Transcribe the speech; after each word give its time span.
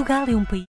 Portugal 0.00 0.26
é 0.28 0.34
um 0.34 0.46
país. 0.46 0.64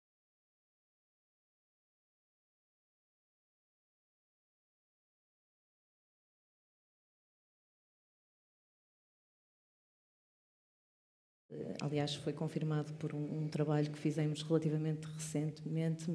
Aliás, 11.80 12.16
foi 12.16 12.34
confirmado 12.34 12.92
por 12.96 13.14
um, 13.14 13.44
um, 13.44 13.48
trabalho 13.48 13.92
que 13.92 14.00
fizemos 14.00 14.42
relativamente 14.42 15.06
recentemente 15.06 16.08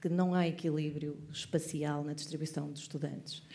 que 0.00 0.08
não 0.08 0.34
há 0.34 0.48
equilíbrio 0.48 1.16
espacial 1.30 2.02
na 2.02 2.12
distribuição 2.12 2.72
de 2.72 2.80
estudantes. 2.80 3.46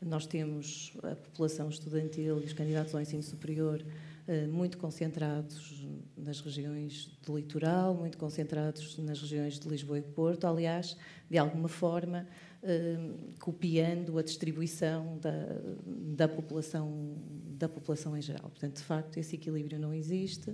Nós 0.00 0.26
temos 0.26 0.92
a 1.02 1.16
população 1.16 1.68
estudantil 1.68 2.40
e 2.40 2.44
os 2.44 2.52
candidatos 2.52 2.94
ao 2.94 3.00
ensino 3.00 3.22
superior 3.22 3.84
eh, 4.28 4.46
muito 4.46 4.76
concentrados 4.76 5.86
nas 6.16 6.40
regiões 6.40 7.16
do 7.24 7.36
litoral, 7.36 7.94
muito 7.94 8.18
concentrados 8.18 8.98
nas 8.98 9.20
regiões 9.20 9.58
de 9.58 9.68
Lisboa 9.68 9.98
e 9.98 10.02
Porto, 10.02 10.46
aliás, 10.46 10.96
de 11.30 11.38
alguma 11.38 11.68
forma, 11.68 12.26
eh, 12.62 12.98
copiando 13.38 14.18
a 14.18 14.22
distribuição 14.22 15.18
da, 15.18 15.46
da, 15.86 16.28
população, 16.28 17.16
da 17.56 17.68
população 17.68 18.16
em 18.16 18.22
geral. 18.22 18.50
Portanto, 18.50 18.76
de 18.78 18.82
facto, 18.82 19.16
esse 19.16 19.36
equilíbrio 19.36 19.78
não 19.78 19.94
existe 19.94 20.52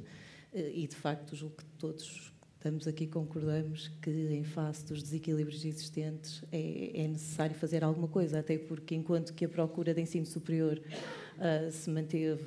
eh, 0.52 0.70
e, 0.74 0.86
de 0.86 0.94
facto, 0.96 1.34
julgo 1.34 1.56
que 1.56 1.64
todos 1.78 2.30
estamos 2.62 2.86
aqui 2.86 3.08
concordamos 3.08 3.88
que, 4.00 4.08
em 4.08 4.44
face 4.44 4.84
dos 4.86 5.02
desequilíbrios 5.02 5.64
existentes, 5.64 6.44
é, 6.52 7.02
é, 7.02 7.08
necessário 7.08 7.56
fazer 7.56 7.82
alguma 7.82 8.06
coisa, 8.06 8.38
até 8.38 8.56
porque, 8.56 8.94
enquanto 8.94 9.34
que 9.34 9.44
a 9.44 9.48
procura 9.48 9.92
de 9.92 10.00
ensino 10.00 10.24
superior 10.24 10.80
uh, 10.80 11.72
se 11.72 11.90
manteve 11.90 12.44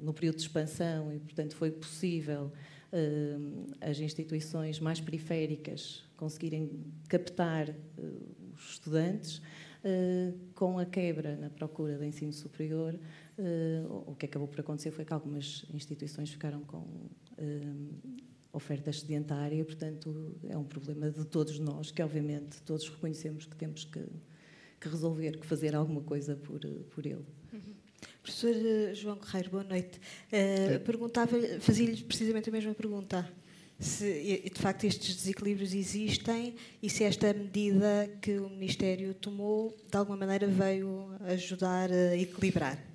no 0.00 0.14
período 0.14 0.36
de 0.36 0.42
expansão 0.42 1.12
e, 1.12 1.18
portanto, 1.18 1.54
foi 1.56 1.70
possível 1.70 2.50
uh, 2.90 3.66
as 3.82 4.00
instituições 4.00 4.80
mais 4.80 4.98
periféricas 4.98 6.08
conseguirem 6.16 6.70
captar 7.06 7.68
uh, 7.68 8.54
os 8.54 8.70
estudantes, 8.70 9.42
com 10.54 10.78
a 10.78 10.84
quebra 10.84 11.36
na 11.36 11.48
procura 11.48 11.96
de 11.96 12.04
ensino 12.04 12.34
superior, 12.34 13.00
o 14.06 14.14
que 14.14 14.26
acabou 14.26 14.46
por 14.46 14.60
acontecer 14.60 14.90
foi 14.90 15.06
que 15.06 15.12
algumas 15.14 15.64
instituições 15.72 16.28
ficaram 16.28 16.60
com 16.64 16.84
oferta 18.60 18.92
sedentária, 18.92 19.64
portanto, 19.64 20.36
é 20.48 20.56
um 20.56 20.64
problema 20.64 21.10
de 21.10 21.24
todos 21.24 21.58
nós, 21.58 21.90
que 21.90 22.02
obviamente 22.02 22.60
todos 22.62 22.88
reconhecemos 22.88 23.46
que 23.46 23.56
temos 23.56 23.84
que, 23.84 24.00
que 24.80 24.88
resolver, 24.88 25.38
que 25.38 25.46
fazer 25.46 25.74
alguma 25.74 26.02
coisa 26.02 26.36
por, 26.36 26.60
por 26.60 27.06
ele. 27.06 27.24
Uhum. 27.52 27.74
Professor 28.22 28.54
eh, 28.54 28.94
João 28.94 29.16
Correiro, 29.16 29.50
boa 29.50 29.64
noite. 29.64 29.98
Uh, 30.32 30.78
perguntava, 30.80 31.36
fazia-lhe 31.60 32.02
precisamente 32.02 32.48
a 32.48 32.52
mesma 32.52 32.74
pergunta. 32.74 33.28
Se 33.78 34.50
de 34.54 34.60
facto 34.60 34.84
estes 34.84 35.16
desequilíbrios 35.16 35.72
existem 35.72 36.54
e 36.82 36.90
se 36.90 37.02
esta 37.02 37.32
medida 37.32 38.10
que 38.20 38.38
o 38.38 38.50
Ministério 38.50 39.14
tomou 39.14 39.74
de 39.90 39.96
alguma 39.96 40.18
maneira 40.18 40.46
veio 40.46 41.14
ajudar 41.20 41.90
a 41.90 42.14
equilibrar. 42.14 42.89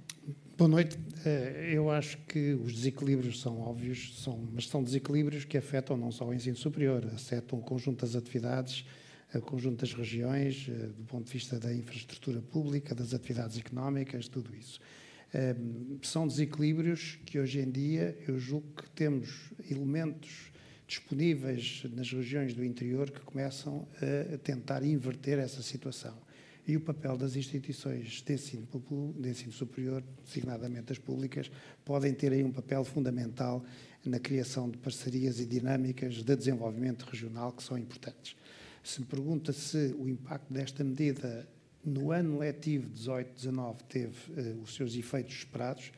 Boa 0.58 0.70
noite. 0.70 0.98
Eh, 1.26 1.72
eu 1.74 1.92
acho 1.92 2.18
que 2.20 2.54
os 2.54 2.76
desequilíbrios 2.76 3.42
são 3.42 3.60
óbvios, 3.60 4.24
são, 4.24 4.40
mas 4.54 4.70
são 4.70 4.82
desequilíbrios 4.82 5.44
que 5.44 5.58
afetam 5.58 5.98
não 5.98 6.14
só 6.14 6.26
o 6.26 6.34
ensino 6.34 6.56
superior, 6.56 7.06
afetam 7.14 7.60
o 7.60 7.62
conjunto 7.62 8.06
das 8.06 8.16
atividades, 8.16 8.86
o 9.34 9.42
conjunto 9.42 9.82
das 9.82 9.94
regiões, 9.94 10.68
eh, 10.70 10.88
do 10.98 11.04
ponto 11.04 11.26
de 11.26 11.34
vista 11.34 11.60
da 11.60 11.74
infraestrutura 11.74 12.42
pública, 12.42 12.96
das 12.96 13.14
atividades 13.14 13.58
económicas, 13.58 14.30
tudo 14.30 14.56
isso. 14.56 14.80
Eh, 15.34 15.58
são 16.02 16.26
desequilíbrios 16.26 17.20
que 17.26 17.38
hoje 17.38 17.60
em 17.60 17.70
dia 17.70 18.18
eu 18.26 18.40
julgo 18.40 18.82
que 18.82 18.90
temos 18.92 19.52
elementos 19.70 20.54
disponíveis 20.88 21.84
nas 21.94 22.10
regiões 22.10 22.54
do 22.54 22.64
interior 22.64 23.12
que 23.12 23.20
começam 23.20 23.86
a 24.34 24.38
tentar 24.38 24.86
inverter 24.86 25.38
essa 25.38 25.62
situação 25.62 26.16
e 26.68 26.76
o 26.76 26.82
papel 26.82 27.16
das 27.16 27.36
instituições 27.36 28.24
de 28.26 28.34
ensino, 28.34 28.68
de 29.18 29.30
ensino 29.30 29.52
superior, 29.52 30.04
designadamente 30.26 30.92
as 30.92 30.98
públicas, 30.98 31.52
podem 31.84 32.14
ter 32.14 32.32
aí 32.34 32.44
um 32.44 32.52
papel 32.52 32.84
fundamental 32.84 33.64
na 34.04 34.20
criação 34.20 34.70
de 34.70 34.78
parcerias 34.78 35.40
e 35.40 35.46
dinâmicas 35.46 36.16
de 36.16 36.36
desenvolvimento 36.36 37.04
regional 37.04 37.52
que 37.52 37.64
são 37.64 37.78
importantes. 37.78 38.36
Se 38.84 39.02
me 39.02 39.08
pergunta 39.08 39.52
se 39.52 39.96
o 39.98 40.08
impacto 40.08 40.52
desta 40.52 40.84
medida 40.84 41.48
no 41.84 42.12
ano 42.12 42.40
letivo 42.40 42.90
18-19 42.90 43.78
teve 43.88 44.16
uh, 44.32 44.62
os 44.62 44.76
seus 44.76 44.96
efeitos 44.96 45.36
esperados, 45.36 45.92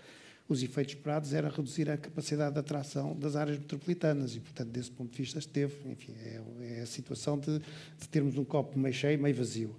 os 0.50 0.64
efeitos 0.64 0.96
esperados 0.96 1.34
era 1.34 1.50
reduzir 1.50 1.90
a 1.90 1.98
capacidade 1.98 2.54
de 2.54 2.60
atração 2.60 3.14
das 3.18 3.36
áreas 3.36 3.58
metropolitanas 3.58 4.36
e, 4.36 4.40
portanto, 4.40 4.70
desse 4.70 4.90
ponto 4.90 5.12
de 5.12 5.18
vista, 5.18 5.40
esteve, 5.40 5.76
enfim, 5.90 6.14
é, 6.24 6.42
é 6.78 6.82
a 6.82 6.86
situação 6.86 7.38
de, 7.38 7.60
de 7.60 8.08
termos 8.10 8.38
um 8.38 8.46
copo 8.46 8.80
meio 8.80 8.94
cheio, 8.94 9.20
meio 9.20 9.36
vazio. 9.36 9.76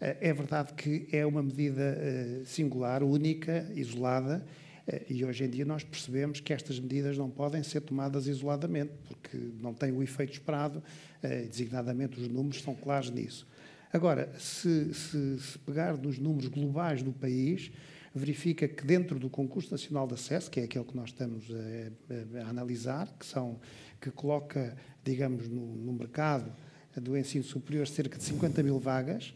Eh, 0.00 0.16
é 0.20 0.32
verdade 0.32 0.72
que 0.74 1.08
é 1.12 1.26
uma 1.26 1.42
medida 1.42 1.82
eh, 1.82 2.42
singular, 2.44 3.02
única, 3.02 3.70
isolada, 3.74 4.44
eh, 4.86 5.04
e 5.08 5.24
hoje 5.24 5.44
em 5.44 5.50
dia 5.50 5.64
nós 5.64 5.82
percebemos 5.82 6.40
que 6.40 6.52
estas 6.52 6.78
medidas 6.78 7.16
não 7.18 7.28
podem 7.28 7.62
ser 7.62 7.80
tomadas 7.80 8.26
isoladamente, 8.26 8.92
porque 9.06 9.36
não 9.60 9.74
têm 9.74 9.92
o 9.92 10.02
efeito 10.02 10.32
esperado, 10.32 10.82
designadamente 11.20 12.20
os 12.20 12.28
números 12.28 12.62
são 12.62 12.74
claros 12.76 13.10
nisso. 13.10 13.46
Agora, 13.92 14.32
se, 14.38 14.94
se, 14.94 15.38
se 15.40 15.58
pegar 15.58 15.96
nos 15.96 16.16
números 16.18 16.48
globais 16.48 17.02
do 17.02 17.12
país, 17.12 17.72
verifica 18.14 18.68
que 18.68 18.84
dentro 18.84 19.18
do 19.18 19.28
concurso 19.28 19.72
nacional 19.72 20.06
de 20.06 20.14
acesso, 20.14 20.48
que 20.50 20.60
é 20.60 20.64
aquele 20.64 20.84
que 20.84 20.96
nós 20.96 21.08
estamos 21.08 21.44
a, 21.50 22.42
a, 22.42 22.46
a 22.46 22.50
analisar, 22.50 23.08
que 23.18 23.26
são 23.26 23.58
que 24.00 24.12
coloca, 24.12 24.76
digamos, 25.02 25.48
no, 25.48 25.74
no 25.74 25.92
mercado 25.92 26.52
do 26.96 27.16
ensino 27.16 27.44
superior 27.44 27.86
cerca 27.88 28.16
de 28.16 28.24
50 28.24 28.62
mil 28.62 28.78
vagas, 28.78 29.34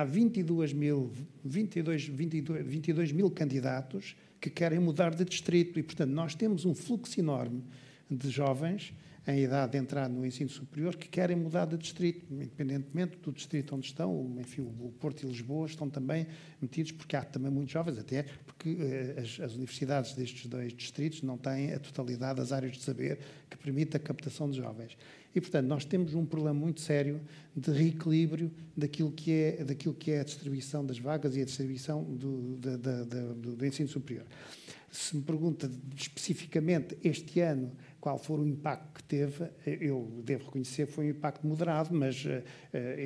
há 0.00 0.04
22 0.04 0.72
mil, 0.72 1.12
22, 1.44 2.08
22, 2.08 2.66
22 2.66 3.12
mil 3.12 3.30
candidatos 3.30 4.16
que 4.40 4.50
querem 4.50 4.78
mudar 4.78 5.14
de 5.14 5.24
distrito. 5.24 5.78
E, 5.78 5.82
portanto, 5.82 6.10
nós 6.10 6.34
temos 6.34 6.64
um 6.64 6.74
fluxo 6.74 7.20
enorme 7.20 7.62
de 8.10 8.28
jovens 8.28 8.92
em 9.26 9.42
idade 9.42 9.72
de 9.72 9.78
entrar 9.78 10.08
no 10.08 10.24
ensino 10.24 10.50
superior 10.50 10.96
que 10.96 11.08
querem 11.08 11.36
mudar 11.36 11.64
de 11.64 11.78
distrito, 11.78 12.26
independentemente 12.30 13.16
do 13.16 13.32
distrito 13.32 13.74
onde 13.74 13.86
estão, 13.86 14.36
enfim, 14.38 14.62
o 14.62 14.92
Porto 15.00 15.22
e 15.22 15.26
Lisboa 15.26 15.66
estão 15.66 15.88
também 15.88 16.26
metidos, 16.60 16.92
porque 16.92 17.16
há 17.16 17.24
também 17.24 17.50
muitos 17.50 17.72
jovens, 17.72 17.98
até 17.98 18.24
porque 18.44 18.76
eh, 18.80 19.20
as, 19.20 19.40
as, 19.40 19.54
universidades 19.54 20.12
destes 20.12 20.46
dois 20.46 20.74
distritos 20.74 21.22
não 21.22 21.38
têm 21.38 21.72
a 21.72 21.78
totalidade 21.78 22.38
das 22.38 22.52
áreas 22.52 22.76
de 22.76 22.82
saber 22.82 23.18
que 23.48 23.56
permite 23.56 23.96
a 23.96 24.00
captação 24.00 24.50
de 24.50 24.58
jovens. 24.58 24.96
E, 25.34 25.40
portanto, 25.40 25.66
nós 25.66 25.84
temos 25.84 26.14
um 26.14 26.24
problema 26.24 26.54
muito 26.60 26.80
sério 26.80 27.20
de 27.56 27.70
reequilíbrio 27.70 28.52
daquilo 28.76 29.10
que 29.10 29.32
é, 29.32 29.64
daquilo 29.64 29.94
que 29.94 30.12
é 30.12 30.20
a 30.20 30.24
distribuição 30.24 30.84
das 30.84 30.98
vagas 30.98 31.34
e 31.36 31.40
a 31.40 31.44
distribuição 31.44 32.04
do, 32.04 32.56
do, 32.56 33.56
do 33.56 33.66
ensino 33.66 33.88
superior. 33.88 34.26
Se 34.96 35.16
me 35.16 35.22
pergunta 35.22 35.68
especificamente 35.96 36.96
este 37.02 37.40
ano 37.40 37.72
qual 38.00 38.16
for 38.16 38.38
o 38.38 38.46
impacto 38.46 38.92
que 38.94 39.02
teve, 39.02 39.50
eu 39.66 40.22
devo 40.22 40.44
reconhecer 40.44 40.86
foi 40.86 41.06
um 41.06 41.10
impacto 41.10 41.44
moderado, 41.44 41.92
mas 41.92 42.24
uh, 42.24 42.42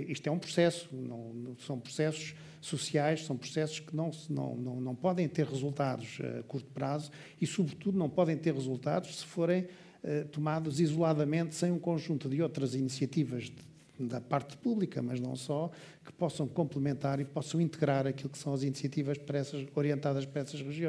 isto 0.07 0.29
é 0.29 0.31
um 0.31 0.39
processo, 0.39 0.95
não, 0.95 1.57
são 1.61 1.81
processos 1.81 2.35
sociais, 2.61 3.25
são 3.25 3.39
processos 3.39 3.81
que 3.81 3.97
não, 3.97 4.11
não, 4.29 4.57
não, 4.57 4.81
não 4.81 4.95
podem 4.95 5.27
ter 5.29 5.47
resultados 5.47 6.19
a 6.39 6.43
curto 6.43 6.71
prazo 6.73 7.11
e, 7.41 7.47
sobretudo, 7.47 7.97
não 7.97 8.11
podem 8.11 8.37
ter 8.37 8.53
resultados 8.53 9.21
se 9.21 9.25
forem 9.25 9.67
eh, 10.03 10.25
tomados 10.25 10.81
isoladamente, 10.81 11.55
sem 11.55 11.73
um 11.73 11.79
conjunto 11.79 12.29
de 12.29 12.43
outras 12.43 12.75
iniciativas 12.75 13.45
de, 13.45 14.07
da 14.07 14.21
parte 14.21 14.57
pública, 14.57 15.03
mas 15.03 15.19
não 15.19 15.35
só, 15.35 15.71
que 16.05 16.13
possam 16.13 16.47
complementar 16.47 17.19
e 17.21 17.25
possam 17.25 17.61
integrar 17.61 18.07
aquilo 18.07 18.31
que 18.31 18.39
são 18.39 18.53
as 18.55 18.63
iniciativas 18.63 19.19
para 19.19 19.39
essas, 19.39 19.67
orientadas 19.75 20.25
para 20.25 20.43
essas 20.43 20.61
regiões. 20.61 20.87